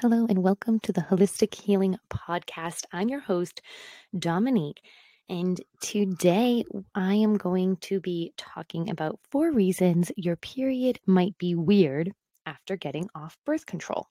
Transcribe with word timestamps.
Hello, 0.00 0.24
and 0.30 0.42
welcome 0.42 0.80
to 0.80 0.94
the 0.94 1.02
Holistic 1.02 1.54
Healing 1.54 1.94
Podcast. 2.08 2.84
I'm 2.90 3.10
your 3.10 3.20
host, 3.20 3.60
Dominique. 4.18 4.80
And 5.28 5.60
today 5.82 6.64
I 6.94 7.16
am 7.16 7.36
going 7.36 7.76
to 7.82 8.00
be 8.00 8.32
talking 8.38 8.88
about 8.88 9.20
four 9.30 9.52
reasons 9.52 10.10
your 10.16 10.36
period 10.36 10.98
might 11.04 11.36
be 11.36 11.54
weird 11.54 12.12
after 12.46 12.78
getting 12.78 13.10
off 13.14 13.36
birth 13.44 13.66
control. 13.66 14.06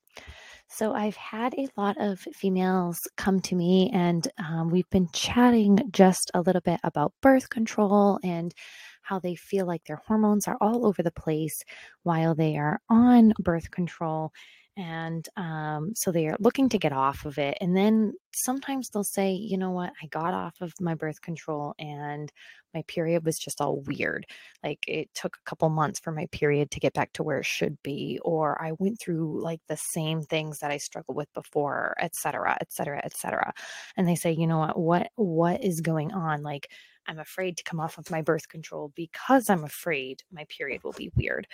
So, 0.68 0.94
I've 0.94 1.16
had 1.16 1.56
a 1.56 1.68
lot 1.76 2.00
of 2.00 2.20
females 2.20 3.08
come 3.18 3.40
to 3.40 3.56
me, 3.56 3.90
and 3.92 4.28
um, 4.38 4.70
we've 4.70 4.90
been 4.92 5.10
chatting 5.12 5.80
just 5.90 6.30
a 6.36 6.42
little 6.42 6.62
bit 6.62 6.80
about 6.84 7.14
birth 7.20 7.50
control 7.50 8.20
and 8.24 8.54
how 9.02 9.18
they 9.18 9.34
feel 9.34 9.66
like 9.66 9.86
their 9.86 10.04
hormones 10.06 10.48
are 10.48 10.58
all 10.62 10.86
over 10.86 11.02
the 11.02 11.10
place 11.10 11.64
while 12.04 12.36
they 12.36 12.58
are 12.58 12.80
on 12.92 13.34
birth 13.40 13.72
control 13.72 14.32
and 14.80 15.28
um, 15.38 15.92
so 15.96 16.12
they 16.12 16.28
are 16.28 16.38
looking 16.40 16.70
to 16.70 16.80
get 16.80 16.94
off 16.94 17.26
of 17.26 17.38
it 17.38 17.58
and 17.62 17.76
then 17.76 18.14
sometimes 18.34 18.90
they'll 18.90 19.04
say 19.04 19.32
you 19.34 19.58
know 19.58 19.72
what? 19.72 19.92
I 20.02 20.08
got 20.08 20.34
off 20.34 20.56
of 20.62 20.74
my 20.80 20.96
birth 20.96 21.22
control 21.22 21.74
and 21.80 22.32
my 22.74 22.84
period 22.88 23.26
was 23.26 23.40
just 23.40 23.62
all 23.62 23.82
weird. 23.82 24.26
Like 24.64 24.80
it 24.88 25.10
took 25.16 25.38
a 25.38 25.50
couple 25.50 25.70
months 25.70 26.00
for 26.00 26.12
my 26.12 26.28
period 26.32 26.72
to 26.72 26.80
get 26.80 26.94
back 26.94 27.12
to 27.14 27.24
where 27.24 27.40
it 27.40 27.46
should 27.46 27.78
be 27.84 28.20
or 28.24 28.62
i 28.62 28.72
went 28.80 29.00
through 29.00 29.42
like 29.42 29.60
the 29.68 29.78
same 29.78 30.22
things 30.22 30.60
that 30.60 30.72
i 30.72 30.78
struggled 30.78 31.18
with 31.18 31.32
before 31.34 31.96
etc 32.00 32.58
etc 32.62 33.02
etc 33.04 33.54
and 33.98 34.08
they 34.08 34.16
say 34.16 34.32
you 34.32 34.48
know 34.48 34.60
what? 34.60 34.80
What 34.80 35.10
what 35.16 35.64
is 35.64 35.82
going 35.82 36.12
on? 36.14 36.44
Like 36.44 36.72
I'm 37.08 37.20
afraid 37.20 37.58
to 37.58 37.64
come 37.64 37.80
off 37.80 37.98
of 37.98 38.12
my 38.12 38.22
birth 38.22 38.48
control 38.50 38.92
because 38.96 39.50
I'm 39.50 39.64
afraid 39.64 40.24
my 40.32 40.46
period 40.46 40.84
will 40.84 40.94
be 40.94 41.12
weird. 41.16 41.48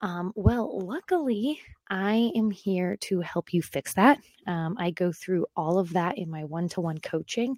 Um, 0.00 0.32
well, 0.34 0.80
luckily, 0.80 1.60
I 1.90 2.32
am 2.34 2.50
here 2.50 2.96
to 3.02 3.20
help 3.20 3.52
you 3.52 3.62
fix 3.62 3.94
that. 3.94 4.18
Um, 4.46 4.76
I 4.78 4.90
go 4.90 5.12
through 5.12 5.46
all 5.54 5.78
of 5.78 5.92
that 5.92 6.18
in 6.18 6.30
my 6.30 6.44
one 6.44 6.68
to 6.70 6.80
one 6.80 6.98
coaching. 6.98 7.56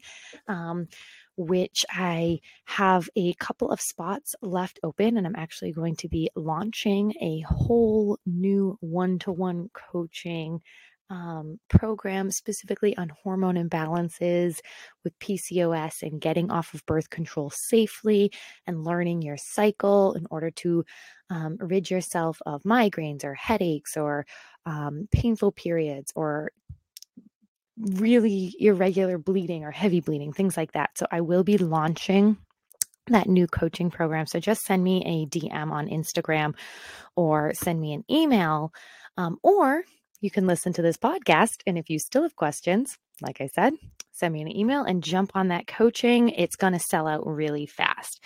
Um, 0.48 0.88
which 1.36 1.84
I 1.90 2.40
have 2.66 3.08
a 3.16 3.34
couple 3.34 3.70
of 3.70 3.80
spots 3.80 4.36
left 4.40 4.78
open, 4.82 5.16
and 5.16 5.26
I'm 5.26 5.36
actually 5.36 5.72
going 5.72 5.96
to 5.96 6.08
be 6.08 6.30
launching 6.36 7.12
a 7.20 7.40
whole 7.40 8.18
new 8.24 8.78
one 8.80 9.18
to 9.20 9.32
one 9.32 9.70
coaching 9.72 10.60
um, 11.10 11.58
program 11.68 12.30
specifically 12.30 12.96
on 12.96 13.10
hormone 13.22 13.56
imbalances 13.56 14.60
with 15.02 15.18
PCOS 15.18 16.02
and 16.02 16.20
getting 16.20 16.50
off 16.50 16.74
of 16.74 16.84
birth 16.86 17.10
control 17.10 17.50
safely 17.50 18.32
and 18.66 18.84
learning 18.84 19.22
your 19.22 19.36
cycle 19.36 20.14
in 20.14 20.26
order 20.30 20.50
to 20.50 20.84
um, 21.30 21.56
rid 21.60 21.90
yourself 21.90 22.40
of 22.46 22.62
migraines 22.62 23.24
or 23.24 23.34
headaches 23.34 23.96
or 23.96 24.26
um, 24.66 25.08
painful 25.12 25.52
periods 25.52 26.12
or 26.14 26.52
really 27.76 28.54
irregular 28.58 29.18
bleeding 29.18 29.64
or 29.64 29.70
heavy 29.70 30.00
bleeding, 30.00 30.32
things 30.32 30.56
like 30.56 30.72
that. 30.72 30.96
So 30.96 31.06
I 31.10 31.20
will 31.20 31.44
be 31.44 31.58
launching 31.58 32.36
that 33.08 33.28
new 33.28 33.46
coaching 33.46 33.90
program. 33.90 34.26
So 34.26 34.40
just 34.40 34.62
send 34.62 34.82
me 34.82 35.02
a 35.04 35.26
DM 35.26 35.70
on 35.70 35.88
Instagram 35.88 36.54
or 37.16 37.52
send 37.54 37.80
me 37.80 37.92
an 37.92 38.04
email. 38.10 38.72
Um, 39.16 39.38
or 39.42 39.84
you 40.20 40.30
can 40.30 40.46
listen 40.46 40.72
to 40.74 40.82
this 40.82 40.96
podcast. 40.96 41.60
And 41.66 41.76
if 41.76 41.90
you 41.90 41.98
still 41.98 42.22
have 42.22 42.36
questions, 42.36 42.98
like 43.20 43.40
I 43.40 43.46
said, 43.46 43.74
send 44.12 44.34
me 44.34 44.42
an 44.42 44.56
email 44.56 44.84
and 44.84 45.02
jump 45.02 45.32
on 45.34 45.48
that 45.48 45.66
coaching. 45.66 46.30
It's 46.30 46.56
going 46.56 46.72
to 46.72 46.78
sell 46.78 47.06
out 47.06 47.26
really 47.26 47.66
fast. 47.66 48.24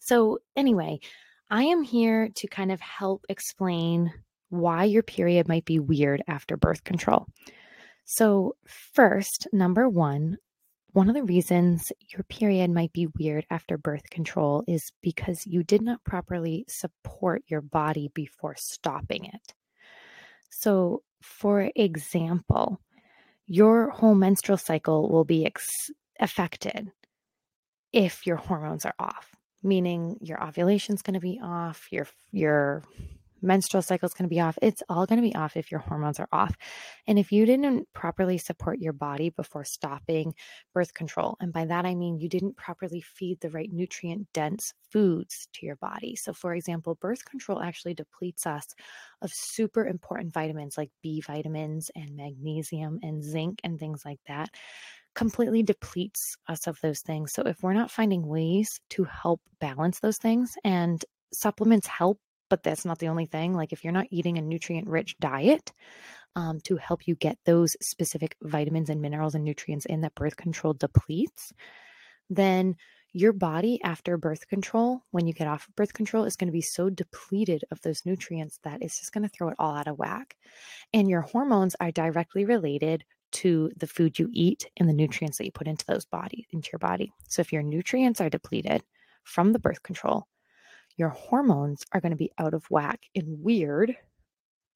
So, 0.00 0.38
anyway, 0.56 0.98
I 1.50 1.64
am 1.64 1.82
here 1.82 2.28
to 2.34 2.48
kind 2.48 2.72
of 2.72 2.80
help 2.80 3.24
explain 3.28 4.12
why 4.48 4.84
your 4.84 5.02
period 5.02 5.48
might 5.48 5.64
be 5.64 5.78
weird 5.78 6.22
after 6.26 6.56
birth 6.56 6.84
control. 6.84 7.26
So, 8.04 8.56
first, 8.66 9.48
number 9.52 9.88
one, 9.88 10.38
one 10.92 11.08
of 11.08 11.14
the 11.14 11.24
reasons 11.24 11.92
your 12.08 12.22
period 12.24 12.70
might 12.70 12.92
be 12.92 13.06
weird 13.18 13.46
after 13.50 13.76
birth 13.76 14.08
control 14.10 14.64
is 14.66 14.92
because 15.02 15.46
you 15.46 15.62
did 15.62 15.82
not 15.82 16.02
properly 16.04 16.64
support 16.68 17.42
your 17.48 17.60
body 17.60 18.10
before 18.14 18.54
stopping 18.56 19.26
it. 19.26 19.54
So, 20.50 21.02
for 21.22 21.70
example, 21.74 22.80
your 23.46 23.90
whole 23.90 24.14
menstrual 24.14 24.58
cycle 24.58 25.08
will 25.08 25.24
be 25.24 25.46
ex- 25.46 25.90
affected 26.20 26.90
if 27.92 28.26
your 28.26 28.36
hormones 28.36 28.84
are 28.84 28.94
off, 28.98 29.34
meaning 29.62 30.18
your 30.20 30.42
ovulation 30.42 30.94
is 30.94 31.02
going 31.02 31.14
to 31.14 31.20
be 31.20 31.40
off, 31.42 31.88
your 31.90 32.06
your 32.32 32.82
menstrual 33.42 33.82
cycle 33.82 34.06
is 34.06 34.14
going 34.14 34.28
to 34.28 34.34
be 34.34 34.40
off. 34.40 34.58
It's 34.62 34.82
all 34.88 35.06
going 35.06 35.20
to 35.20 35.28
be 35.28 35.34
off 35.34 35.56
if 35.56 35.70
your 35.70 35.80
hormones 35.80 36.18
are 36.20 36.28
off. 36.32 36.54
And 37.06 37.18
if 37.18 37.32
you 37.32 37.46
didn't 37.46 37.88
properly 37.92 38.38
support 38.38 38.78
your 38.78 38.92
body 38.92 39.30
before 39.30 39.64
stopping 39.64 40.34
birth 40.74 40.94
control, 40.94 41.36
and 41.40 41.52
by 41.52 41.64
that 41.66 41.84
I 41.84 41.94
mean 41.94 42.18
you 42.18 42.28
didn't 42.28 42.56
properly 42.56 43.00
feed 43.00 43.40
the 43.40 43.50
right 43.50 43.70
nutrient 43.72 44.28
dense 44.32 44.72
foods 44.90 45.48
to 45.54 45.66
your 45.66 45.76
body. 45.76 46.16
So, 46.16 46.32
for 46.32 46.54
example, 46.54 46.94
birth 46.94 47.24
control 47.24 47.60
actually 47.60 47.94
depletes 47.94 48.46
us 48.46 48.66
of 49.22 49.30
super 49.32 49.86
important 49.86 50.32
vitamins 50.32 50.76
like 50.76 50.90
B 51.02 51.20
vitamins 51.20 51.90
and 51.94 52.16
magnesium 52.16 52.98
and 53.02 53.22
zinc 53.22 53.60
and 53.64 53.78
things 53.78 54.04
like 54.04 54.20
that 54.28 54.50
completely 55.14 55.62
depletes 55.62 56.36
us 56.46 56.66
of 56.66 56.78
those 56.82 57.00
things. 57.00 57.32
So 57.32 57.42
if 57.42 57.62
we're 57.62 57.72
not 57.72 57.90
finding 57.90 58.26
ways 58.26 58.68
to 58.90 59.04
help 59.04 59.40
balance 59.60 59.98
those 59.98 60.18
things 60.18 60.52
and 60.62 61.02
supplements 61.32 61.86
help 61.86 62.20
but 62.48 62.62
that's 62.62 62.84
not 62.84 62.98
the 62.98 63.08
only 63.08 63.26
thing. 63.26 63.54
Like 63.54 63.72
if 63.72 63.84
you're 63.84 63.92
not 63.92 64.06
eating 64.10 64.38
a 64.38 64.42
nutrient 64.42 64.88
rich 64.88 65.16
diet 65.18 65.72
um, 66.34 66.60
to 66.64 66.76
help 66.76 67.06
you 67.06 67.14
get 67.14 67.38
those 67.44 67.76
specific 67.80 68.36
vitamins 68.42 68.90
and 68.90 69.00
minerals 69.00 69.34
and 69.34 69.44
nutrients 69.44 69.86
in 69.86 70.02
that 70.02 70.14
birth 70.14 70.36
control 70.36 70.74
depletes, 70.74 71.52
then 72.30 72.76
your 73.12 73.32
body 73.32 73.80
after 73.82 74.18
birth 74.18 74.46
control, 74.46 75.00
when 75.10 75.26
you 75.26 75.32
get 75.32 75.48
off 75.48 75.66
of 75.66 75.74
birth 75.74 75.94
control, 75.94 76.24
is 76.24 76.36
going 76.36 76.48
to 76.48 76.52
be 76.52 76.60
so 76.60 76.90
depleted 76.90 77.64
of 77.70 77.80
those 77.80 78.04
nutrients 78.04 78.58
that 78.62 78.82
it's 78.82 78.98
just 78.98 79.12
going 79.12 79.22
to 79.22 79.28
throw 79.30 79.48
it 79.48 79.56
all 79.58 79.74
out 79.74 79.88
of 79.88 79.96
whack. 79.96 80.36
And 80.92 81.08
your 81.08 81.22
hormones 81.22 81.74
are 81.80 81.90
directly 81.90 82.44
related 82.44 83.04
to 83.32 83.70
the 83.76 83.86
food 83.86 84.18
you 84.18 84.28
eat 84.32 84.68
and 84.76 84.88
the 84.88 84.92
nutrients 84.92 85.38
that 85.38 85.46
you 85.46 85.52
put 85.52 85.66
into 85.66 85.86
those 85.86 86.04
body 86.04 86.46
into 86.50 86.68
your 86.72 86.78
body. 86.78 87.12
So 87.28 87.40
if 87.40 87.52
your 87.52 87.62
nutrients 87.62 88.20
are 88.20 88.30
depleted 88.30 88.82
from 89.24 89.52
the 89.52 89.58
birth 89.58 89.82
control, 89.82 90.26
your 90.96 91.10
hormones 91.10 91.82
are 91.92 92.00
going 92.00 92.10
to 92.10 92.16
be 92.16 92.32
out 92.38 92.54
of 92.54 92.64
whack 92.70 93.00
and 93.14 93.42
weird 93.42 93.96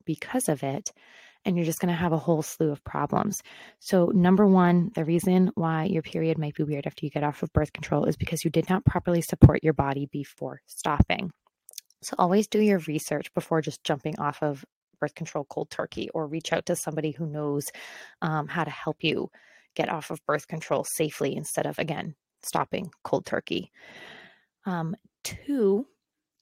because 0.04 0.48
of 0.48 0.62
it. 0.62 0.90
And 1.44 1.56
you're 1.56 1.64
just 1.64 1.80
going 1.80 1.88
to 1.88 1.94
have 1.94 2.12
a 2.12 2.18
whole 2.18 2.42
slew 2.42 2.70
of 2.70 2.84
problems. 2.84 3.42
So, 3.78 4.06
number 4.14 4.46
one, 4.46 4.90
the 4.94 5.06
reason 5.06 5.50
why 5.54 5.84
your 5.84 6.02
period 6.02 6.36
might 6.36 6.54
be 6.54 6.64
weird 6.64 6.86
after 6.86 7.06
you 7.06 7.10
get 7.10 7.24
off 7.24 7.42
of 7.42 7.52
birth 7.54 7.72
control 7.72 8.04
is 8.04 8.16
because 8.16 8.44
you 8.44 8.50
did 8.50 8.68
not 8.68 8.84
properly 8.84 9.22
support 9.22 9.64
your 9.64 9.72
body 9.72 10.06
before 10.12 10.60
stopping. 10.66 11.30
So, 12.02 12.14
always 12.18 12.46
do 12.46 12.60
your 12.60 12.80
research 12.80 13.32
before 13.32 13.62
just 13.62 13.82
jumping 13.84 14.18
off 14.18 14.42
of 14.42 14.66
birth 15.00 15.14
control 15.14 15.46
cold 15.48 15.70
turkey 15.70 16.10
or 16.10 16.26
reach 16.26 16.52
out 16.52 16.66
to 16.66 16.76
somebody 16.76 17.10
who 17.10 17.24
knows 17.24 17.64
um, 18.20 18.46
how 18.46 18.64
to 18.64 18.70
help 18.70 18.98
you 19.00 19.30
get 19.74 19.88
off 19.88 20.10
of 20.10 20.24
birth 20.26 20.46
control 20.46 20.84
safely 20.84 21.34
instead 21.34 21.64
of, 21.64 21.78
again, 21.78 22.14
stopping 22.42 22.90
cold 23.02 23.24
turkey. 23.24 23.72
Um, 24.66 24.94
two, 25.24 25.86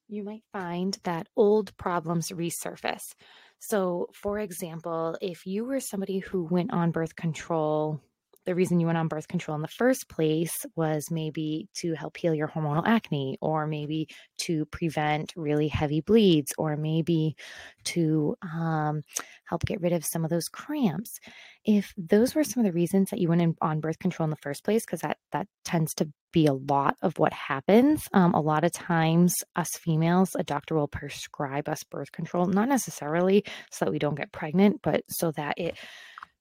you 0.09 0.25
might 0.25 0.43
find 0.53 0.97
that 1.05 1.29
old 1.37 1.77
problems 1.77 2.31
resurface. 2.31 3.15
So, 3.61 4.09
for 4.15 4.39
example, 4.39 5.17
if 5.21 5.47
you 5.47 5.65
were 5.65 5.81
somebody 5.81 6.19
who 6.19 6.45
went 6.45 6.73
on 6.73 6.91
birth 6.91 7.15
control 7.17 8.01
the 8.49 8.55
reason 8.55 8.81
you 8.81 8.87
went 8.87 8.97
on 8.97 9.09
birth 9.09 9.29
control 9.29 9.55
in 9.57 9.61
the 9.61 9.69
first 9.69 10.09
place 10.09 10.65
was 10.75 11.11
maybe 11.11 11.69
to 11.75 11.93
help 11.93 12.17
heal 12.17 12.35
your 12.35 12.49
hormonal 12.49 12.83
acne, 12.87 13.37
or 13.43 13.67
maybe 13.67 14.09
to 14.39 14.65
prevent 14.65 15.35
really 15.37 15.69
heavy 15.69 16.01
bleeds, 16.01 16.55
or 16.57 16.75
maybe 16.75 17.37
to 17.85 18.35
um, 18.41 19.03
help 19.45 19.67
get 19.67 19.83
rid 19.83 19.93
of 19.93 20.03
some 20.03 20.25
of 20.25 20.31
those 20.31 20.49
cramps. 20.49 21.21
If 21.67 21.93
those 21.99 22.35
were 22.35 22.43
some 22.43 22.65
of 22.65 22.65
the 22.65 22.73
reasons 22.73 23.11
that 23.11 23.19
you 23.19 23.29
went 23.29 23.43
in, 23.43 23.55
on 23.61 23.81
birth 23.81 23.99
control 23.99 24.25
in 24.25 24.31
the 24.31 24.37
first 24.37 24.65
place, 24.65 24.87
because 24.87 25.03
that 25.03 25.19
that 25.33 25.47
tends 25.67 25.93
to 25.97 26.11
be 26.33 26.47
a 26.47 26.55
lot 26.55 26.97
of 27.03 27.19
what 27.19 27.35
happens. 27.35 28.09
Um, 28.15 28.33
a 28.33 28.41
lot 28.41 28.65
of 28.65 28.73
times, 28.73 29.35
us 29.57 29.77
females, 29.77 30.35
a 30.39 30.43
doctor 30.43 30.75
will 30.75 30.89
prescribe 30.89 31.69
us 31.69 31.85
birth 31.85 32.13
control, 32.13 32.47
not 32.47 32.69
necessarily 32.71 33.45
so 33.71 33.85
that 33.85 33.93
we 33.93 33.99
don't 33.99 34.15
get 34.15 34.33
pregnant, 34.33 34.81
but 34.83 35.03
so 35.11 35.33
that 35.33 35.59
it 35.59 35.77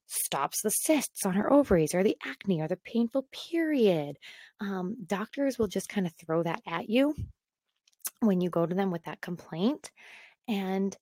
stops 0.08 0.62
the 0.62 0.70
cysts 0.70 1.24
on 1.24 1.34
her 1.34 1.52
ovaries 1.52 1.94
or 1.94 2.02
the 2.02 2.16
acne 2.24 2.60
or 2.60 2.68
the 2.68 2.76
painful 2.76 3.26
period. 3.30 4.18
Um, 4.60 4.96
doctors 5.06 5.58
will 5.58 5.68
just 5.68 5.88
kind 5.88 6.06
of 6.06 6.12
throw 6.14 6.42
that 6.42 6.62
at 6.66 6.88
you 6.88 7.14
when 8.20 8.40
you 8.40 8.50
go 8.50 8.66
to 8.66 8.74
them 8.74 8.90
with 8.90 9.04
that 9.04 9.20
complaint. 9.20 9.90
And 10.48 10.96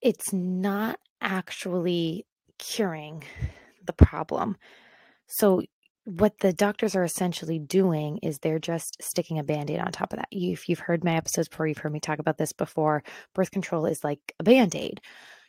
it's 0.00 0.32
not 0.32 0.98
actually 1.20 2.24
curing 2.58 3.24
the 3.84 3.92
problem. 3.92 4.56
So, 5.26 5.62
what 6.04 6.38
the 6.38 6.52
doctors 6.52 6.94
are 6.94 7.02
essentially 7.02 7.58
doing 7.58 8.18
is 8.18 8.38
they're 8.38 8.60
just 8.60 9.02
sticking 9.02 9.40
a 9.40 9.42
band 9.42 9.72
aid 9.72 9.80
on 9.80 9.90
top 9.90 10.12
of 10.12 10.20
that. 10.20 10.28
If 10.30 10.68
you've 10.68 10.78
heard 10.78 11.02
my 11.02 11.16
episodes 11.16 11.48
before, 11.48 11.66
you've 11.66 11.78
heard 11.78 11.92
me 11.92 11.98
talk 11.98 12.20
about 12.20 12.38
this 12.38 12.52
before. 12.52 13.02
Birth 13.34 13.50
control 13.50 13.86
is 13.86 14.04
like 14.04 14.20
a 14.38 14.44
band 14.44 14.76
aid 14.76 15.00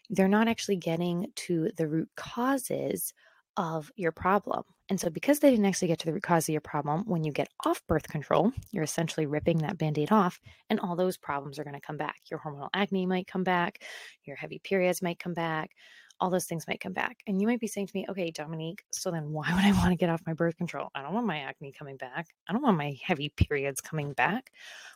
they're 0.10 0.28
not 0.28 0.48
actually 0.48 0.78
getting 0.78 1.28
to 1.36 1.72
the 1.78 1.88
root 1.88 2.10
causes 2.16 3.14
of 3.58 3.92
your 3.96 4.12
problem. 4.12 4.64
And 4.90 5.00
so, 5.00 5.10
because 5.10 5.40
they 5.40 5.50
didn't 5.50 5.66
actually 5.66 5.90
get 5.90 6.00
to 6.00 6.06
the 6.06 6.14
root 6.14 6.24
cause 6.24 6.48
of 6.48 6.54
your 6.54 6.62
problem, 6.62 7.04
when 7.08 7.24
you 7.24 7.32
get 7.32 7.50
off 7.66 7.86
birth 7.88 8.08
control, 8.08 8.54
you're 8.72 8.84
essentially 8.84 9.26
ripping 9.26 9.58
that 9.60 9.78
band 9.78 9.98
aid 9.98 10.12
off, 10.12 10.40
and 10.70 10.80
all 10.80 10.96
those 10.96 11.18
problems 11.18 11.60
are 11.60 11.64
going 11.64 11.74
to 11.74 11.82
come 11.82 11.98
back. 11.98 12.16
Your 12.32 12.40
hormonal 12.40 12.70
acne 12.74 13.06
might 13.06 13.28
come 13.28 13.44
back, 13.44 13.84
your 14.24 14.38
heavy 14.38 14.60
periods 14.60 15.02
might 15.02 15.20
come 15.20 15.34
back, 15.34 15.72
all 16.20 16.30
those 16.30 16.46
things 16.46 16.68
might 16.68 16.80
come 16.80 16.94
back. 16.94 17.18
And 17.28 17.42
you 17.42 17.48
might 17.48 17.60
be 17.60 17.68
saying 17.68 17.88
to 17.88 17.96
me, 17.96 18.06
okay, 18.10 18.32
Dominique, 18.32 18.84
so 18.92 19.12
then 19.12 19.32
why 19.32 19.52
would 19.54 19.66
I 19.66 19.74
want 19.74 19.90
to 19.90 19.96
get 19.98 20.10
off 20.10 20.22
my 20.26 20.34
birth 20.34 20.58
control? 20.58 20.90
I 20.96 21.02
don't 21.02 21.14
want 21.14 21.28
my 21.28 21.40
acne 21.40 21.72
coming 21.72 21.98
back. 21.98 22.28
I 22.48 22.54
don't 22.54 22.64
want 22.64 22.78
my 22.78 22.96
heavy 23.04 23.30
periods 23.30 23.82
coming 23.82 24.14
back. 24.14 24.52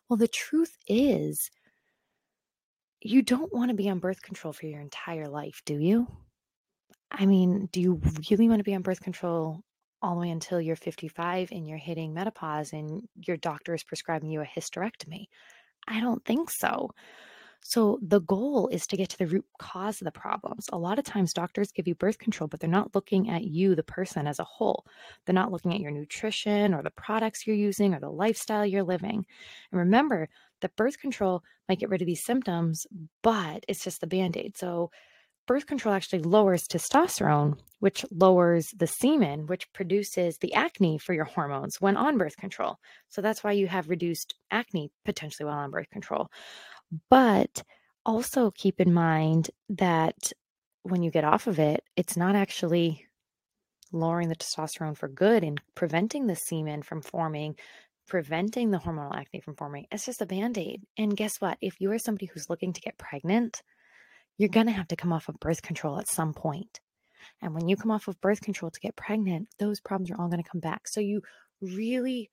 Well, 0.07 0.17
the 0.17 0.27
truth 0.27 0.77
is, 0.87 1.49
you 3.01 3.21
don't 3.21 3.53
want 3.53 3.69
to 3.69 3.75
be 3.75 3.89
on 3.89 3.99
birth 3.99 4.21
control 4.21 4.53
for 4.53 4.67
your 4.67 4.79
entire 4.79 5.27
life, 5.27 5.61
do 5.65 5.77
you? 5.77 6.07
I 7.11 7.25
mean, 7.25 7.67
do 7.71 7.81
you 7.81 8.01
really 8.29 8.47
want 8.47 8.59
to 8.59 8.63
be 8.63 8.75
on 8.75 8.83
birth 8.83 9.01
control 9.01 9.61
all 10.01 10.15
the 10.15 10.21
way 10.21 10.29
until 10.29 10.61
you're 10.61 10.75
55 10.75 11.49
and 11.51 11.67
you're 11.67 11.77
hitting 11.77 12.13
menopause 12.13 12.73
and 12.73 13.07
your 13.15 13.37
doctor 13.37 13.73
is 13.73 13.83
prescribing 13.83 14.29
you 14.29 14.41
a 14.41 14.45
hysterectomy? 14.45 15.25
I 15.87 15.99
don't 15.99 16.23
think 16.25 16.49
so. 16.49 16.91
So 17.63 17.99
the 18.01 18.21
goal 18.21 18.69
is 18.69 18.87
to 18.87 18.97
get 18.97 19.09
to 19.09 19.17
the 19.19 19.27
root 19.27 19.45
cause 19.59 20.01
of 20.01 20.05
the 20.05 20.11
problems. 20.11 20.67
A 20.73 20.77
lot 20.77 20.97
of 20.97 21.05
times 21.05 21.31
doctors 21.31 21.71
give 21.71 21.87
you 21.87 21.93
birth 21.93 22.17
control, 22.17 22.47
but 22.47 22.59
they're 22.59 22.69
not 22.69 22.95
looking 22.95 23.29
at 23.29 23.43
you, 23.43 23.75
the 23.75 23.83
person 23.83 24.25
as 24.25 24.39
a 24.39 24.43
whole. 24.43 24.85
They're 25.25 25.35
not 25.35 25.51
looking 25.51 25.73
at 25.73 25.79
your 25.79 25.91
nutrition 25.91 26.73
or 26.73 26.81
the 26.81 26.89
products 26.91 27.45
you're 27.45 27.55
using 27.55 27.93
or 27.93 27.99
the 27.99 28.09
lifestyle 28.09 28.65
you're 28.65 28.83
living. 28.83 29.25
And 29.71 29.79
remember 29.79 30.27
that 30.61 30.75
birth 30.75 30.99
control 30.99 31.43
might 31.67 31.79
get 31.79 31.89
rid 31.89 32.01
of 32.01 32.07
these 32.07 32.23
symptoms, 32.23 32.85
but 33.21 33.63
it's 33.67 33.83
just 33.83 34.01
the 34.01 34.07
band 34.07 34.37
aid. 34.37 34.57
So 34.57 34.91
birth 35.47 35.65
control 35.65 35.93
actually 35.93 36.21
lowers 36.21 36.67
testosterone, 36.67 37.57
which 37.79 38.05
lowers 38.11 38.69
the 38.77 38.85
sebum, 38.85 39.47
which 39.47 39.71
produces 39.73 40.37
the 40.37 40.53
acne 40.53 40.97
for 40.97 41.13
your 41.13 41.25
hormones 41.25 41.81
when 41.81 41.97
on 41.97 42.17
birth 42.17 42.37
control. 42.37 42.77
So 43.09 43.21
that's 43.21 43.43
why 43.43 43.53
you 43.53 43.67
have 43.67 43.89
reduced 43.89 44.35
acne 44.51 44.91
potentially 45.05 45.45
while 45.45 45.59
on 45.59 45.71
birth 45.71 45.89
control. 45.89 46.27
But 47.09 47.63
also 48.05 48.51
keep 48.51 48.79
in 48.79 48.93
mind 48.93 49.51
that 49.69 50.31
when 50.83 51.03
you 51.03 51.11
get 51.11 51.23
off 51.23 51.47
of 51.47 51.59
it, 51.59 51.83
it's 51.95 52.17
not 52.17 52.35
actually 52.35 53.05
lowering 53.91 54.29
the 54.29 54.35
testosterone 54.35 54.97
for 54.97 55.07
good 55.07 55.43
and 55.43 55.59
preventing 55.75 56.27
the 56.27 56.33
sebum 56.33 56.83
from 56.83 57.01
forming, 57.01 57.55
preventing 58.11 58.71
the 58.71 58.77
hormonal 58.77 59.15
acne 59.15 59.39
from 59.39 59.55
forming. 59.55 59.87
It's 59.89 60.05
just 60.05 60.21
a 60.21 60.25
band 60.25 60.57
aid. 60.57 60.81
And 60.97 61.15
guess 61.15 61.39
what? 61.39 61.57
If 61.61 61.79
you 61.79 61.89
are 61.93 61.97
somebody 61.97 62.25
who's 62.25 62.49
looking 62.49 62.73
to 62.73 62.81
get 62.81 62.97
pregnant, 62.97 63.61
you're 64.37 64.49
going 64.49 64.65
to 64.65 64.73
have 64.73 64.89
to 64.89 64.97
come 64.97 65.13
off 65.13 65.29
of 65.29 65.39
birth 65.39 65.61
control 65.61 65.97
at 65.97 66.09
some 66.09 66.33
point. 66.33 66.81
And 67.41 67.55
when 67.55 67.69
you 67.69 67.77
come 67.77 67.89
off 67.89 68.09
of 68.09 68.19
birth 68.19 68.41
control 68.41 68.69
to 68.69 68.79
get 68.81 68.97
pregnant, 68.97 69.47
those 69.59 69.79
problems 69.79 70.11
are 70.11 70.19
all 70.19 70.27
going 70.27 70.43
to 70.43 70.49
come 70.49 70.59
back. 70.59 70.89
So 70.89 70.99
you 70.99 71.21
really 71.61 72.29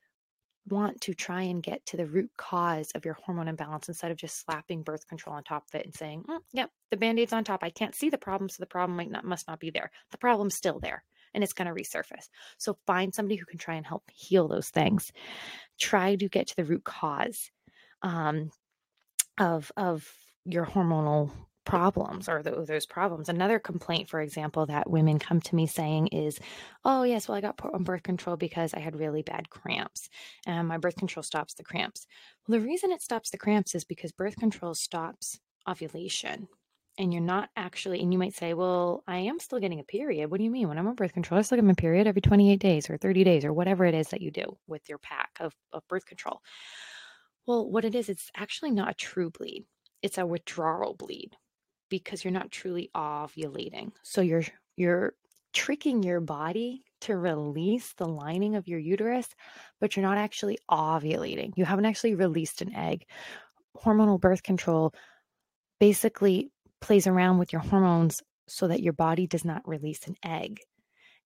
want 0.69 1.01
to 1.03 1.15
try 1.15 1.43
and 1.43 1.63
get 1.63 1.87
to 1.87 1.97
the 1.97 2.07
root 2.07 2.33
cause 2.37 2.91
of 2.97 3.05
your 3.05 3.15
hormone 3.15 3.47
imbalance 3.47 3.87
instead 3.87 4.11
of 4.11 4.17
just 4.17 4.45
slapping 4.45 4.83
birth 4.83 5.07
control 5.07 5.37
on 5.37 5.45
top 5.45 5.63
of 5.69 5.79
it 5.79 5.87
and 5.87 5.95
saying, 5.95 6.25
mm, 6.29 6.41
yep, 6.53 6.71
the 6.91 6.97
band-aid's 6.97 7.33
on 7.33 7.45
top. 7.45 7.63
I 7.63 7.71
can't 7.71 7.95
see 7.95 8.11
the 8.11 8.19
problem, 8.19 8.49
so 8.49 8.57
the 8.59 8.67
problem 8.67 8.97
might 8.97 9.13
not 9.13 9.25
must 9.25 9.47
not 9.47 9.61
be 9.61 9.71
there. 9.71 9.93
The 10.11 10.19
problem's 10.19 10.57
still 10.57 10.81
there 10.81 11.05
and 11.35 11.45
it's 11.45 11.53
going 11.53 11.69
to 11.69 11.81
resurface. 11.81 12.29
So 12.59 12.79
find 12.87 13.15
somebody 13.15 13.37
who 13.37 13.47
can 13.47 13.59
try 13.59 13.75
and 13.75 13.87
help 13.87 14.05
heal 14.13 14.49
those 14.49 14.71
things. 14.71 15.13
Try 15.79 16.17
to 16.17 16.29
get 16.29 16.49
to 16.49 16.57
the 16.57 16.65
root 16.65 16.85
cause 16.85 17.51
um, 18.03 18.51
of 19.39 19.73
of 19.77 20.13
your 20.45 20.67
hormonal 20.67 21.31
problems 21.65 22.31
or 22.31 22.43
the, 22.43 22.65
those 22.65 22.87
problems. 22.87 23.29
Another 23.29 23.59
complaint, 23.59 24.09
for 24.09 24.21
example, 24.23 24.65
that 24.67 24.89
women 24.91 25.19
come 25.19 25.41
to 25.41 25.55
me 25.55 25.67
saying 25.67 26.09
is, 26.09 26.41
"Oh 26.85 27.03
yes, 27.03 27.29
well 27.29 27.37
I 27.37 27.41
got 27.43 27.61
on 27.63 27.85
birth 27.85 28.03
control 28.03 28.37
because 28.37 28.75
I 28.75 28.81
had 28.81 28.97
really 28.97 29.23
bad 29.23 29.51
cramps, 29.51 30.09
and 30.47 30.67
my 30.69 30.79
birth 30.79 30.97
control 30.97 31.23
stops 31.23 31.55
the 31.55 31.65
cramps." 31.65 32.07
Well, 32.47 32.59
the 32.59 32.67
reason 32.67 32.91
it 32.91 33.03
stops 33.03 33.31
the 33.31 33.39
cramps 33.39 33.75
is 33.75 33.85
because 33.85 34.13
birth 34.13 34.37
control 34.37 34.75
stops 34.75 35.41
ovulation. 35.69 36.49
And 36.99 37.13
you're 37.13 37.23
not 37.23 37.49
actually, 37.57 38.01
and 38.01 38.13
you 38.13 38.19
might 38.19 38.35
say, 38.35 38.55
well, 38.55 39.05
I 39.07 39.19
am 39.19 39.39
still 39.39 39.61
getting 39.61 39.79
a 39.79 39.85
period. 39.85 40.31
What 40.31 40.39
do 40.39 40.45
you 40.45 40.51
mean? 40.51 40.69
When 40.69 40.79
I'm 40.79 40.89
on 40.89 40.97
birth 40.97 41.13
control, 41.13 41.39
I 41.39 41.43
still 41.43 41.57
get 41.57 41.65
my 41.65 41.75
period 41.75 42.09
every 42.09 42.21
28 42.21 42.59
days 42.59 42.91
or 42.91 42.97
30 42.97 43.23
days 43.23 43.45
or 43.45 43.53
whatever 43.53 43.85
it 43.85 43.95
is 43.95 44.09
that 44.09 44.21
you 44.21 44.33
do 44.33 44.57
with 44.67 44.83
your 44.89 44.99
pack 44.99 45.31
of, 45.39 45.55
of 45.73 45.87
birth 45.89 46.07
control. 46.07 46.41
Well, 47.47 47.71
what 47.71 47.85
it 47.85 47.95
is, 47.95 48.09
it's 48.09 48.31
actually 48.37 48.73
not 48.73 48.91
a 48.91 48.95
true 48.95 49.31
bleed, 49.31 49.65
it's 50.03 50.19
a 50.19 50.27
withdrawal 50.27 50.95
bleed 50.95 51.37
because 51.89 52.25
you're 52.25 52.33
not 52.33 52.51
truly 52.51 52.91
ovulating. 52.95 53.93
So 54.03 54.21
you're 54.21 54.45
you're 54.77 55.15
tricking 55.53 56.03
your 56.03 56.21
body 56.21 56.85
to 57.01 57.17
release 57.17 57.95
the 57.95 58.07
lining 58.07 58.57
of 58.57 58.69
your 58.69 58.79
uterus, 58.79 59.29
but 59.81 59.97
you're 59.97 60.07
not 60.07 60.19
actually 60.19 60.59
ovulating. 60.71 61.53
You 61.57 61.65
haven't 61.65 61.87
actually 61.87 62.15
released 62.15 62.61
an 62.61 62.75
egg. 62.75 63.07
Hormonal 63.77 64.21
birth 64.21 64.43
control 64.43 64.93
basically 65.81 66.51
plays 66.81 67.07
around 67.07 67.39
with 67.39 67.53
your 67.53 67.63
hormones 67.63 68.23
so 68.47 68.69
that 68.69 68.83
your 68.83 68.93
body 68.93 69.27
does 69.27 69.45
not 69.45 69.67
release 69.67 70.07
an 70.07 70.17
egg. 70.25 70.61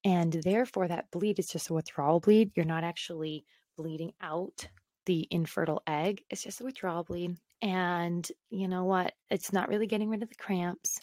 And 0.04 0.32
therefore, 0.32 0.88
that 0.88 1.10
bleed 1.10 1.38
is 1.38 1.48
just 1.48 1.70
a 1.70 1.74
withdrawal 1.74 2.20
bleed. 2.20 2.50
You're 2.56 2.66
not 2.66 2.84
actually 2.84 3.44
bleeding 3.76 4.12
out 4.20 4.66
the 5.06 5.26
infertile 5.30 5.82
egg, 5.86 6.22
it's 6.30 6.42
just 6.42 6.60
a 6.60 6.64
withdrawal 6.64 7.04
bleed. 7.04 7.36
And 7.60 8.28
you 8.50 8.68
know 8.68 8.84
what? 8.84 9.12
It's 9.30 9.52
not 9.52 9.68
really 9.68 9.86
getting 9.86 10.08
rid 10.08 10.22
of 10.22 10.28
the 10.28 10.34
cramps. 10.34 11.00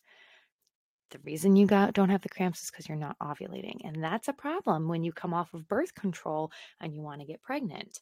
The 1.12 1.20
reason 1.20 1.56
you 1.56 1.66
got 1.66 1.94
don't 1.94 2.10
have 2.10 2.22
the 2.22 2.30
cramps 2.30 2.62
is 2.64 2.72
because 2.72 2.88
you're 2.88 2.98
not 2.98 3.18
ovulating. 3.20 3.80
And 3.84 4.04
that's 4.04 4.28
a 4.28 4.34
problem 4.34 4.88
when 4.88 5.04
you 5.04 5.12
come 5.12 5.34
off 5.34 5.54
of 5.54 5.68
birth 5.68 5.96
control 5.96 6.52
and 6.80 6.94
you 6.94 7.02
want 7.02 7.22
to 7.22 7.28
get 7.28 7.42
pregnant. 7.42 8.00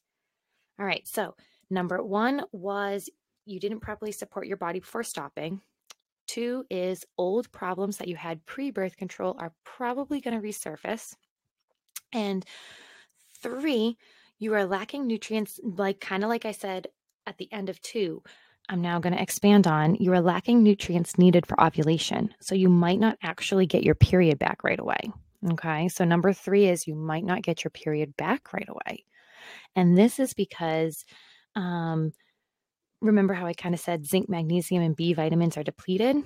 All 0.80 0.86
right. 0.86 1.08
So, 1.08 1.36
number 1.70 2.04
one 2.04 2.44
was 2.52 3.10
you 3.46 3.60
didn't 3.60 3.80
properly 3.80 4.12
support 4.12 4.48
your 4.48 4.58
body 4.58 4.80
before 4.80 5.04
stopping. 5.04 5.62
Two 6.27 6.65
is 6.69 7.06
old 7.18 7.51
problems 7.51 7.97
that 7.97 8.07
you 8.07 8.15
had 8.15 8.45
pre 8.45 8.69
birth 8.69 8.97
control 8.97 9.35
are 9.39 9.53
probably 9.63 10.21
going 10.21 10.39
to 10.39 10.45
resurface. 10.45 11.15
And 12.13 12.45
three, 13.41 13.97
you 14.38 14.53
are 14.53 14.65
lacking 14.65 15.07
nutrients, 15.07 15.59
like 15.63 16.00
kind 16.00 16.24
of 16.24 16.29
like 16.29 16.45
I 16.45 16.51
said 16.51 16.88
at 17.25 17.38
the 17.38 17.51
end 17.51 17.69
of 17.69 17.81
two. 17.81 18.21
I'm 18.69 18.81
now 18.81 19.00
going 19.00 19.13
to 19.13 19.21
expand 19.21 19.65
on 19.65 19.95
you 19.95 20.12
are 20.13 20.21
lacking 20.21 20.62
nutrients 20.62 21.18
needed 21.18 21.45
for 21.45 21.62
ovulation. 21.62 22.33
So 22.41 22.53
you 22.53 22.68
might 22.69 23.00
not 23.00 23.18
actually 23.21 23.65
get 23.65 23.83
your 23.83 23.95
period 23.95 24.38
back 24.38 24.63
right 24.63 24.79
away. 24.79 25.12
Okay. 25.51 25.88
So 25.88 26.03
number 26.03 26.34
three 26.34 26.67
is 26.67 26.88
you 26.88 26.96
might 26.96 27.24
not 27.24 27.43
get 27.43 27.63
your 27.63 27.72
period 27.72 28.17
back 28.17 28.51
right 28.53 28.67
away. 28.67 29.05
And 29.75 29.98
this 29.98 30.19
is 30.19 30.34
because, 30.34 31.05
um, 31.55 32.12
remember 33.01 33.34
how 33.34 33.46
I 33.46 33.54
kind 33.54 33.75
of 33.75 33.82
said 33.82 34.06
zinc, 34.06 34.30
magnesium, 34.30 34.84
and 34.84 34.96
B 34.96 35.13
vitamins 35.13 35.58
are 35.58 35.63
depleted? 35.63 36.18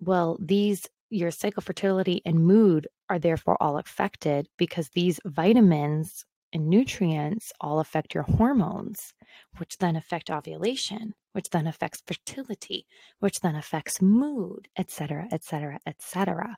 Well, 0.00 0.36
these, 0.40 0.86
your 1.10 1.30
cycle 1.30 1.62
fertility 1.62 2.22
and 2.24 2.44
mood 2.44 2.86
are 3.08 3.18
therefore 3.18 3.56
all 3.60 3.78
affected 3.78 4.48
because 4.56 4.90
these 4.90 5.20
vitamins 5.24 6.24
and 6.52 6.68
nutrients 6.68 7.52
all 7.60 7.80
affect 7.80 8.14
your 8.14 8.22
hormones, 8.22 9.12
which 9.58 9.78
then 9.78 9.96
affect 9.96 10.30
ovulation, 10.30 11.14
which 11.32 11.50
then 11.50 11.66
affects 11.66 12.02
fertility, 12.06 12.86
which 13.20 13.40
then 13.40 13.54
affects 13.54 14.00
mood, 14.00 14.68
etc., 14.76 15.26
etc., 15.30 15.78
etc. 15.86 16.56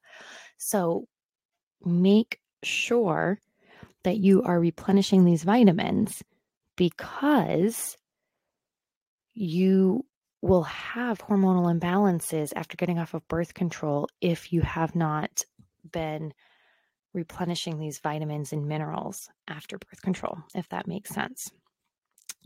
So 0.59 1.07
make 1.85 2.41
sure 2.63 3.39
that 4.05 4.19
you 4.19 4.43
are 4.43 4.61
replenishing 4.61 5.25
these 5.25 5.43
vitamins 5.43 6.23
because 6.77 7.97
you 9.35 10.05
will 10.43 10.63
have 10.63 11.19
hormonal 11.19 11.79
imbalances 11.79 12.53
after 12.57 12.77
getting 12.77 12.99
off 12.99 13.15
of 13.15 13.27
birth 13.29 13.55
control 13.55 14.09
if 14.21 14.53
you 14.53 14.63
have 14.63 14.95
not 14.95 15.45
been 15.93 16.33
replenishing 17.13 17.79
these 17.79 17.99
vitamins 17.99 18.53
and 18.53 18.67
minerals 18.67 19.29
after 19.49 19.79
birth 19.79 20.01
control, 20.03 20.39
if 20.55 20.69
that 20.69 20.87
makes 20.87 21.11
sense. 21.11 21.51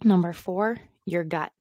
Number 0.03 0.33
four, 0.33 0.79
your 1.05 1.25
gut. 1.25 1.53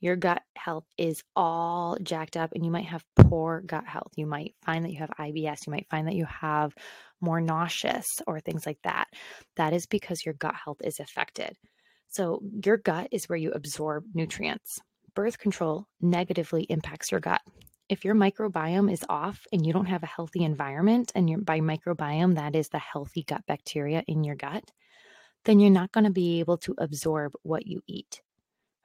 Your 0.00 0.16
gut 0.16 0.42
health 0.54 0.84
is 0.98 1.22
all 1.34 1.96
jacked 2.02 2.36
up, 2.36 2.52
and 2.52 2.62
you 2.62 2.70
might 2.70 2.84
have 2.84 3.04
poor 3.16 3.62
gut 3.62 3.86
health. 3.86 4.12
You 4.16 4.26
might 4.26 4.54
find 4.62 4.84
that 4.84 4.92
you 4.92 4.98
have 4.98 5.10
IBS. 5.18 5.66
You 5.66 5.70
might 5.70 5.88
find 5.88 6.06
that 6.06 6.16
you 6.16 6.26
have 6.26 6.74
more 7.22 7.40
nauseous 7.40 8.20
or 8.26 8.38
things 8.38 8.66
like 8.66 8.80
that. 8.84 9.06
That 9.56 9.72
is 9.72 9.86
because 9.86 10.24
your 10.24 10.34
gut 10.34 10.54
health 10.62 10.82
is 10.84 11.00
affected. 11.00 11.56
So, 12.14 12.40
your 12.64 12.76
gut 12.76 13.08
is 13.10 13.28
where 13.28 13.38
you 13.38 13.50
absorb 13.52 14.04
nutrients. 14.14 14.80
Birth 15.14 15.38
control 15.38 15.86
negatively 16.00 16.62
impacts 16.64 17.10
your 17.10 17.20
gut 17.20 17.42
if 17.88 18.04
your 18.04 18.14
microbiome 18.14 18.90
is 18.92 19.04
off 19.08 19.46
and 19.52 19.64
you 19.64 19.72
don't 19.72 19.86
have 19.86 20.02
a 20.02 20.06
healthy 20.06 20.42
environment, 20.42 21.12
and 21.14 21.44
by 21.44 21.60
microbiome, 21.60 22.36
that 22.36 22.56
is 22.56 22.68
the 22.68 22.78
healthy 22.78 23.22
gut 23.22 23.42
bacteria 23.46 24.02
in 24.06 24.24
your 24.24 24.36
gut, 24.36 24.70
then 25.44 25.60
you're 25.60 25.70
not 25.70 25.92
going 25.92 26.04
to 26.04 26.10
be 26.10 26.40
able 26.40 26.56
to 26.58 26.74
absorb 26.78 27.32
what 27.42 27.66
you 27.66 27.82
eat. 27.86 28.22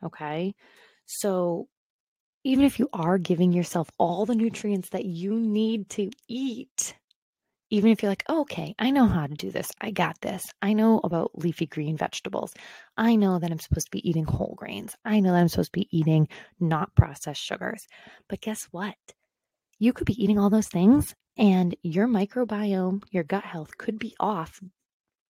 Okay. 0.03 0.53
So 1.05 1.67
even 2.43 2.65
if 2.65 2.79
you 2.79 2.89
are 2.93 3.17
giving 3.17 3.53
yourself 3.53 3.89
all 3.97 4.25
the 4.25 4.35
nutrients 4.35 4.89
that 4.89 5.05
you 5.05 5.39
need 5.39 5.89
to 5.91 6.09
eat, 6.27 6.95
even 7.69 7.91
if 7.91 8.01
you're 8.01 8.11
like, 8.11 8.23
oh, 8.29 8.41
okay, 8.41 8.75
I 8.79 8.91
know 8.91 9.05
how 9.07 9.27
to 9.27 9.33
do 9.33 9.51
this. 9.51 9.71
I 9.79 9.91
got 9.91 10.19
this. 10.21 10.51
I 10.61 10.73
know 10.73 10.99
about 11.03 11.37
leafy 11.37 11.67
green 11.67 11.97
vegetables. 11.97 12.53
I 12.97 13.15
know 13.15 13.39
that 13.39 13.51
I'm 13.51 13.59
supposed 13.59 13.87
to 13.87 13.91
be 13.91 14.07
eating 14.09 14.25
whole 14.25 14.55
grains. 14.57 14.95
I 15.05 15.19
know 15.19 15.31
that 15.31 15.39
I'm 15.39 15.47
supposed 15.47 15.73
to 15.73 15.79
be 15.79 15.87
eating 15.97 16.27
not 16.59 16.95
processed 16.95 17.43
sugars. 17.43 17.87
But 18.27 18.41
guess 18.41 18.67
what? 18.71 18.95
You 19.77 19.93
could 19.93 20.07
be 20.07 20.21
eating 20.21 20.39
all 20.39 20.49
those 20.49 20.67
things 20.67 21.15
and 21.37 21.75
your 21.83 22.07
microbiome, 22.07 23.03
your 23.11 23.23
gut 23.23 23.45
health 23.45 23.77
could 23.77 23.97
be 23.97 24.13
off 24.19 24.59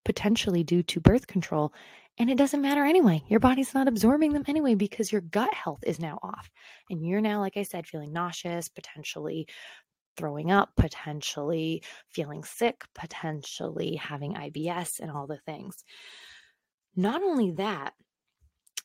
potentially 0.05 0.63
due 0.63 0.81
to 0.83 0.99
birth 0.99 1.27
control. 1.27 1.71
And 2.17 2.29
it 2.29 2.37
doesn't 2.37 2.61
matter 2.61 2.83
anyway. 2.83 3.23
Your 3.29 3.39
body's 3.39 3.73
not 3.73 3.87
absorbing 3.87 4.33
them 4.33 4.43
anyway 4.47 4.73
because 4.73 5.11
your 5.11 5.21
gut 5.21 5.53
health 5.53 5.83
is 5.85 5.99
now 5.99 6.17
off. 6.23 6.49
And 6.89 7.05
you're 7.05 7.21
now, 7.21 7.39
like 7.39 7.57
I 7.57 7.63
said, 7.63 7.85
feeling 7.85 8.11
nauseous, 8.11 8.69
potentially 8.69 9.47
throwing 10.19 10.51
up, 10.51 10.71
potentially 10.75 11.81
feeling 12.09 12.43
sick, 12.43 12.83
potentially 12.93 13.95
having 13.95 14.33
IBS, 14.33 14.99
and 14.99 15.09
all 15.09 15.25
the 15.25 15.37
things. 15.37 15.85
Not 16.93 17.23
only 17.23 17.51
that, 17.51 17.93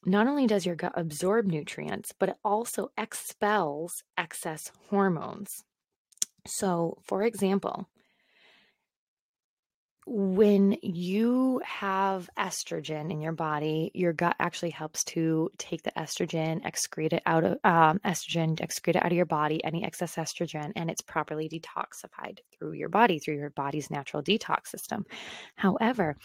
not 0.07 0.29
only 0.29 0.47
does 0.47 0.64
your 0.64 0.76
gut 0.76 0.93
absorb 0.95 1.47
nutrients, 1.47 2.12
but 2.17 2.29
it 2.29 2.37
also 2.45 2.91
expels 2.97 4.05
excess 4.17 4.71
hormones. 4.88 5.64
So, 6.47 6.99
for 7.03 7.25
example, 7.25 7.88
when 10.07 10.77
you 10.83 11.63
have 11.65 12.29
estrogen 12.39 13.11
in 13.11 13.21
your 13.21 13.33
body, 13.33 13.91
your 13.95 14.13
gut 14.13 14.37
actually 14.39 14.71
helps 14.71 15.03
to 15.05 15.51
take 15.57 15.83
the 15.83 15.93
estrogen, 15.93 16.63
excrete 16.63 17.15
it 17.15 17.23
out 17.25 17.45
of 17.45 17.53
um, 17.65 17.99
estrogen, 18.05 18.57
excrete 18.57 18.97
it 18.97 19.05
out 19.05 19.13
of 19.13 19.17
your 19.17 19.25
body, 19.25 19.65
any 19.65 19.83
excess 19.83 20.17
estrogen, 20.17 20.73
and 20.77 20.91
it's 20.91 21.01
properly 21.01 21.49
detoxified 21.49 22.39
through 22.53 22.73
your 22.73 22.91
body, 22.91 23.19
through 23.19 23.37
your 23.37 23.51
body's 23.51 23.91
natural 23.91 24.23
detox 24.23 24.67
system. 24.69 25.07
However, 25.57 26.17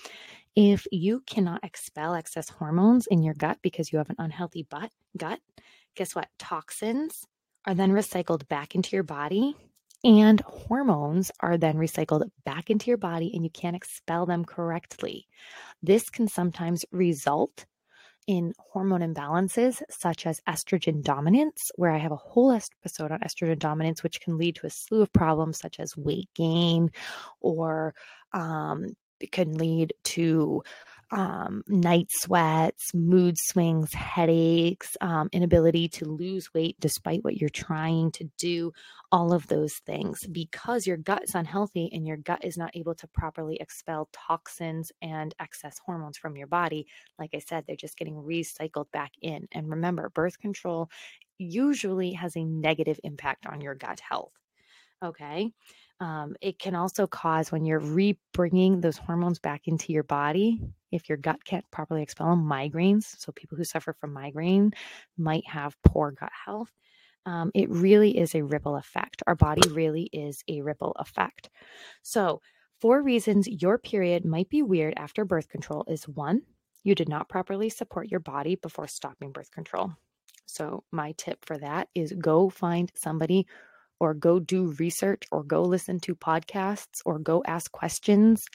if 0.55 0.85
you 0.91 1.21
cannot 1.25 1.63
expel 1.63 2.15
excess 2.15 2.49
hormones 2.49 3.07
in 3.07 3.23
your 3.23 3.33
gut 3.33 3.59
because 3.61 3.93
you 3.93 3.97
have 3.97 4.09
an 4.09 4.17
unhealthy 4.19 4.63
butt, 4.63 4.91
gut, 5.15 5.39
guess 5.95 6.13
what? 6.13 6.27
Toxins 6.37 7.25
are 7.65 7.75
then 7.75 7.91
recycled 7.91 8.47
back 8.49 8.75
into 8.75 8.95
your 8.95 9.03
body 9.03 9.55
and 10.03 10.39
hormones 10.41 11.31
are 11.39 11.57
then 11.57 11.75
recycled 11.75 12.29
back 12.45 12.69
into 12.69 12.87
your 12.87 12.97
body 12.97 13.31
and 13.33 13.43
you 13.43 13.49
can't 13.49 13.75
expel 13.75 14.25
them 14.25 14.45
correctly. 14.45 15.27
This 15.83 16.09
can 16.09 16.27
sometimes 16.27 16.85
result 16.91 17.65
in 18.27 18.53
hormone 18.59 19.01
imbalances 19.01 19.81
such 19.89 20.27
as 20.27 20.39
estrogen 20.47 21.01
dominance, 21.01 21.71
where 21.75 21.91
I 21.91 21.97
have 21.97 22.11
a 22.11 22.15
whole 22.15 22.51
episode 22.51 23.11
on 23.11 23.19
estrogen 23.21 23.57
dominance, 23.57 24.03
which 24.03 24.21
can 24.21 24.37
lead 24.37 24.55
to 24.57 24.67
a 24.67 24.69
slew 24.69 25.01
of 25.01 25.11
problems 25.11 25.59
such 25.59 25.79
as 25.79 25.97
weight 25.97 26.29
gain 26.35 26.91
or 27.41 27.95
um, 28.33 28.95
it 29.19 29.31
can 29.31 29.57
lead 29.57 29.93
to 30.03 30.63
um, 31.11 31.63
night 31.67 32.07
sweats, 32.11 32.93
mood 32.93 33.35
swings, 33.37 33.93
headaches, 33.93 34.95
um, 35.01 35.29
inability 35.31 35.87
to 35.89 36.05
lose 36.05 36.53
weight 36.53 36.75
despite 36.79 37.23
what 37.23 37.37
you're 37.37 37.49
trying 37.49 38.11
to 38.11 38.29
do, 38.37 38.71
all 39.11 39.33
of 39.33 39.47
those 39.47 39.75
things 39.85 40.19
because 40.31 40.85
your 40.85 40.97
gut 40.97 41.23
is 41.23 41.35
unhealthy 41.35 41.89
and 41.91 42.05
your 42.05 42.17
gut 42.17 42.43
is 42.43 42.57
not 42.57 42.75
able 42.75 42.93
to 42.95 43.07
properly 43.07 43.57
expel 43.59 44.07
toxins 44.13 44.91
and 45.01 45.33
excess 45.39 45.79
hormones 45.83 46.17
from 46.17 46.37
your 46.37 46.47
body. 46.47 46.85
Like 47.17 47.31
I 47.33 47.39
said, 47.39 47.63
they're 47.65 47.75
just 47.75 47.97
getting 47.97 48.15
recycled 48.15 48.91
back 48.91 49.11
in. 49.21 49.47
And 49.51 49.69
remember, 49.69 50.09
birth 50.09 50.39
control 50.39 50.89
usually 51.37 52.13
has 52.13 52.35
a 52.35 52.43
negative 52.43 52.99
impact 53.03 53.45
on 53.47 53.61
your 53.61 53.73
gut 53.73 53.99
health. 53.99 54.33
Okay. 55.03 55.53
Um, 56.01 56.35
it 56.41 56.59
can 56.59 56.75
also 56.75 57.07
cause 57.07 57.51
when 57.51 57.65
you're 57.65 57.79
re 57.79 58.17
bringing 58.33 58.81
those 58.81 58.97
hormones 58.97 59.39
back 59.39 59.67
into 59.67 59.91
your 59.91 60.03
body, 60.03 60.61
if 60.91 61.09
your 61.09 61.17
gut 61.17 61.43
can't 61.43 61.69
properly 61.71 62.01
expel 62.01 62.29
them, 62.29 62.45
migraines. 62.45 63.15
So, 63.17 63.31
people 63.31 63.57
who 63.57 63.63
suffer 63.63 63.93
from 63.93 64.13
migraine 64.13 64.71
might 65.17 65.47
have 65.47 65.75
poor 65.85 66.11
gut 66.11 66.31
health. 66.45 66.71
Um, 67.25 67.51
it 67.53 67.69
really 67.69 68.17
is 68.17 68.33
a 68.33 68.43
ripple 68.43 68.75
effect. 68.75 69.21
Our 69.27 69.35
body 69.35 69.67
really 69.69 70.09
is 70.13 70.43
a 70.47 70.61
ripple 70.61 70.93
effect. 70.99 71.49
So, 72.01 72.41
four 72.81 73.01
reasons 73.01 73.47
your 73.47 73.77
period 73.77 74.25
might 74.25 74.49
be 74.49 74.61
weird 74.61 74.93
after 74.97 75.25
birth 75.25 75.49
control 75.49 75.85
is 75.87 76.07
one, 76.07 76.41
you 76.83 76.95
did 76.95 77.09
not 77.09 77.29
properly 77.29 77.69
support 77.69 78.09
your 78.09 78.21
body 78.21 78.55
before 78.55 78.87
stopping 78.87 79.31
birth 79.31 79.51
control. 79.51 79.91
So, 80.45 80.83
my 80.91 81.13
tip 81.17 81.45
for 81.45 81.57
that 81.57 81.89
is 81.93 82.13
go 82.13 82.49
find 82.49 82.91
somebody 82.95 83.45
or 83.99 84.13
go 84.13 84.39
do 84.39 84.73
research 84.79 85.23
or 85.31 85.43
go 85.43 85.61
listen 85.61 85.99
to 85.99 86.15
podcasts 86.15 87.01
or 87.05 87.19
go 87.19 87.43
ask 87.45 87.71
questions 87.71 88.45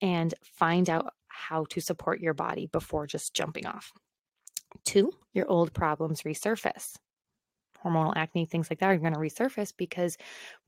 and 0.00 0.34
find 0.42 0.88
out 0.88 1.12
how 1.38 1.64
to 1.70 1.80
support 1.80 2.20
your 2.20 2.34
body 2.34 2.66
before 2.66 3.06
just 3.06 3.34
jumping 3.34 3.66
off. 3.66 3.92
Two, 4.84 5.12
your 5.32 5.48
old 5.48 5.72
problems 5.72 6.22
resurface. 6.22 6.96
Hormonal 7.84 8.12
acne, 8.16 8.44
things 8.44 8.68
like 8.68 8.80
that 8.80 8.90
are 8.90 8.96
going 8.96 9.12
to 9.12 9.20
resurface 9.20 9.72
because 9.76 10.16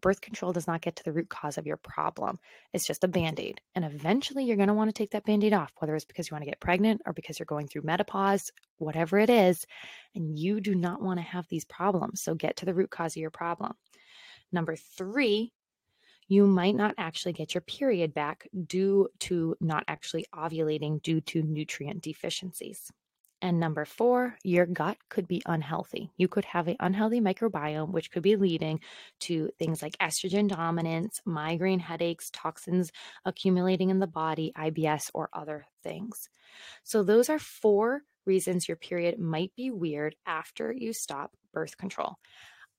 birth 0.01 0.21
control 0.21 0.53
does 0.53 0.69
not 0.69 0.81
get 0.81 0.95
to 0.97 1.03
the 1.03 1.13
root 1.13 1.29
cause 1.29 1.59
of 1.59 1.67
your 1.67 1.77
problem. 1.77 2.39
It's 2.73 2.87
just 2.87 3.03
a 3.03 3.09
band 3.09 3.41
aid. 3.41 3.61
And 3.75 3.85
eventually 3.85 4.45
you're 4.45 4.57
going 4.57 4.69
to 4.69 4.75
want 4.75 4.91
to 4.91 4.95
take 4.95 5.11
that 5.11 5.25
band 5.25 5.43
aid 5.43 5.53
off, 5.53 5.73
whether 5.79 5.97
it's 5.97 6.05
because 6.05 6.31
you 6.31 6.37
want 6.37 6.45
to 6.45 6.51
get 6.51 6.61
pregnant 6.61 7.03
or 7.07 7.13
because 7.13 7.39
you're 7.39 7.47
going 7.47 7.67
through 7.67 7.83
menopause, 7.83 8.53
whatever 8.79 9.19
it 9.19 9.29
is. 9.29 9.67
And 10.15 10.39
you 10.39 10.61
do 10.61 10.77
not 10.77 11.03
want 11.03 11.19
to 11.19 11.25
have 11.25 11.49
these 11.49 11.65
problems. 11.65 12.23
So 12.23 12.35
get 12.35 12.57
to 12.59 12.65
the 12.65 12.75
root 12.75 12.91
cause 12.91 13.17
of 13.17 13.21
your 13.21 13.31
problem. 13.31 13.73
Number 14.53 14.77
three, 14.77 15.53
you 16.31 16.47
might 16.47 16.77
not 16.77 16.95
actually 16.97 17.33
get 17.33 17.55
your 17.55 17.61
period 17.61 18.15
back 18.15 18.47
due 18.67 19.09
to 19.19 19.57
not 19.61 19.83
actually 19.89 20.25
ovulating 20.33 21.03
due 21.03 21.21
to 21.21 21.43
nutrient 21.43 22.01
deficiencies. 22.03 22.89
And 23.43 23.59
number 23.59 23.85
four, 23.85 24.37
your 24.45 24.65
gut 24.65 24.97
could 25.09 25.27
be 25.27 25.43
unhealthy. 25.45 26.13
You 26.17 26.29
could 26.29 26.45
have 26.45 26.69
an 26.69 26.77
unhealthy 26.79 27.21
microbiome, 27.21 27.91
which 27.91 28.13
could 28.13 28.23
be 28.23 28.37
leading 28.37 28.79
to 29.21 29.51
things 29.59 29.83
like 29.83 29.99
estrogen 29.99 30.47
dominance, 30.47 31.21
migraine 31.25 31.81
headaches, 31.81 32.31
toxins 32.33 32.93
accumulating 33.25 33.91
in 33.91 33.99
the 33.99 34.07
body, 34.07 34.53
IBS, 34.57 35.11
or 35.13 35.31
other 35.33 35.67
things. 35.83 36.29
So, 36.85 37.03
those 37.03 37.29
are 37.29 37.41
four 37.41 38.03
reasons 38.25 38.69
your 38.69 38.77
period 38.77 39.19
might 39.19 39.53
be 39.57 39.73
weird 39.73 40.15
after 40.27 40.73
you 40.73 40.93
stop 40.93 41.33
birth 41.53 41.77
control. 41.77 42.19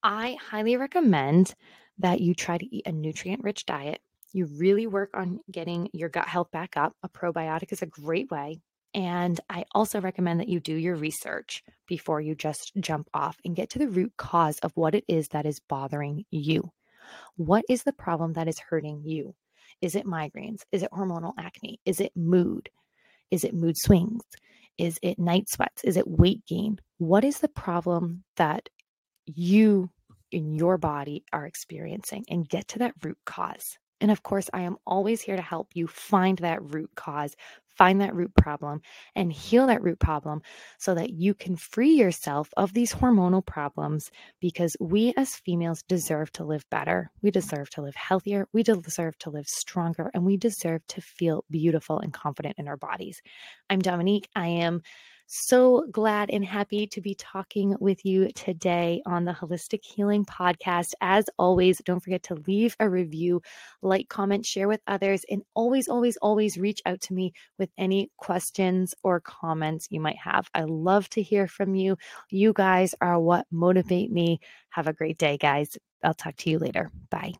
I 0.03 0.37
highly 0.41 0.77
recommend 0.77 1.53
that 2.01 2.21
you 2.21 2.33
try 2.33 2.57
to 2.57 2.75
eat 2.75 2.85
a 2.85 2.91
nutrient 2.91 3.43
rich 3.43 3.65
diet. 3.65 3.99
You 4.33 4.45
really 4.45 4.87
work 4.87 5.11
on 5.13 5.39
getting 5.49 5.89
your 5.93 6.09
gut 6.09 6.27
health 6.27 6.51
back 6.51 6.77
up. 6.77 6.93
A 7.03 7.09
probiotic 7.09 7.71
is 7.71 7.81
a 7.81 7.87
great 7.87 8.29
way. 8.31 8.61
And 8.93 9.39
I 9.49 9.65
also 9.73 10.01
recommend 10.01 10.39
that 10.39 10.49
you 10.49 10.59
do 10.59 10.75
your 10.75 10.95
research 10.95 11.63
before 11.87 12.19
you 12.19 12.35
just 12.35 12.73
jump 12.79 13.09
off 13.13 13.37
and 13.45 13.55
get 13.55 13.69
to 13.71 13.79
the 13.79 13.87
root 13.87 14.13
cause 14.17 14.59
of 14.59 14.71
what 14.75 14.95
it 14.95 15.05
is 15.07 15.29
that 15.29 15.45
is 15.45 15.61
bothering 15.69 16.25
you. 16.29 16.71
What 17.35 17.63
is 17.69 17.83
the 17.83 17.93
problem 17.93 18.33
that 18.33 18.47
is 18.47 18.59
hurting 18.59 19.03
you? 19.05 19.33
Is 19.81 19.95
it 19.95 20.05
migraines? 20.05 20.61
Is 20.71 20.83
it 20.83 20.91
hormonal 20.91 21.33
acne? 21.37 21.79
Is 21.85 21.99
it 21.99 22.11
mood? 22.15 22.69
Is 23.31 23.43
it 23.43 23.53
mood 23.53 23.77
swings? 23.77 24.23
Is 24.77 24.99
it 25.01 25.19
night 25.19 25.49
sweats? 25.49 25.83
Is 25.83 25.95
it 25.97 26.07
weight 26.07 26.45
gain? 26.45 26.79
What 26.97 27.23
is 27.23 27.39
the 27.39 27.47
problem 27.47 28.23
that 28.35 28.69
you 29.25 29.89
in 30.31 30.53
your 30.53 30.77
body 30.77 31.23
are 31.33 31.45
experiencing 31.45 32.25
and 32.29 32.47
get 32.47 32.67
to 32.69 32.79
that 32.79 32.93
root 33.03 33.17
cause. 33.25 33.77
And 34.01 34.09
of 34.09 34.23
course, 34.23 34.49
I 34.51 34.61
am 34.61 34.77
always 34.85 35.21
here 35.21 35.35
to 35.35 35.41
help 35.43 35.69
you 35.75 35.85
find 35.87 36.39
that 36.39 36.73
root 36.73 36.89
cause, 36.95 37.35
find 37.77 38.01
that 38.01 38.15
root 38.15 38.33
problem, 38.35 38.81
and 39.15 39.31
heal 39.31 39.67
that 39.67 39.83
root 39.83 39.99
problem 39.99 40.41
so 40.79 40.95
that 40.95 41.11
you 41.11 41.35
can 41.35 41.55
free 41.55 41.93
yourself 41.93 42.49
of 42.57 42.73
these 42.73 42.93
hormonal 42.93 43.45
problems 43.45 44.09
because 44.39 44.75
we 44.79 45.13
as 45.17 45.35
females 45.35 45.83
deserve 45.83 46.31
to 46.33 46.43
live 46.43 46.65
better. 46.71 47.11
We 47.21 47.29
deserve 47.29 47.69
to 47.71 47.83
live 47.83 47.95
healthier. 47.95 48.47
We 48.53 48.63
deserve 48.63 49.17
to 49.19 49.29
live 49.29 49.47
stronger, 49.47 50.09
and 50.15 50.25
we 50.25 50.35
deserve 50.35 50.81
to 50.87 51.01
feel 51.01 51.45
beautiful 51.51 51.99
and 51.99 52.11
confident 52.11 52.55
in 52.57 52.67
our 52.67 52.77
bodies. 52.77 53.21
I'm 53.69 53.79
Dominique. 53.79 54.27
I 54.35 54.47
am 54.47 54.81
so 55.33 55.85
glad 55.91 56.29
and 56.29 56.43
happy 56.43 56.85
to 56.87 56.99
be 56.99 57.15
talking 57.15 57.75
with 57.79 58.03
you 58.03 58.29
today 58.33 59.01
on 59.05 59.23
the 59.23 59.31
Holistic 59.31 59.79
Healing 59.81 60.25
Podcast. 60.25 60.93
As 60.99 61.29
always, 61.39 61.79
don't 61.85 62.01
forget 62.01 62.23
to 62.23 62.35
leave 62.47 62.75
a 62.81 62.89
review, 62.89 63.41
like, 63.81 64.09
comment, 64.09 64.45
share 64.45 64.67
with 64.67 64.81
others, 64.87 65.23
and 65.29 65.41
always, 65.53 65.87
always, 65.87 66.17
always 66.17 66.57
reach 66.57 66.81
out 66.85 66.99
to 67.01 67.13
me 67.13 67.31
with 67.57 67.69
any 67.77 68.11
questions 68.17 68.93
or 69.03 69.21
comments 69.21 69.87
you 69.89 70.01
might 70.01 70.17
have. 70.17 70.49
I 70.53 70.63
love 70.63 71.09
to 71.11 71.21
hear 71.21 71.47
from 71.47 71.75
you. 71.75 71.97
You 72.29 72.51
guys 72.51 72.93
are 72.99 73.17
what 73.17 73.47
motivate 73.51 74.11
me. 74.11 74.41
Have 74.71 74.87
a 74.87 74.93
great 74.93 75.17
day, 75.17 75.37
guys. 75.37 75.77
I'll 76.03 76.13
talk 76.13 76.35
to 76.37 76.49
you 76.49 76.59
later. 76.59 76.91
Bye. 77.09 77.35